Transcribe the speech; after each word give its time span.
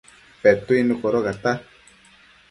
Petuidnu 0.43 0.95
codocata 1.03 1.51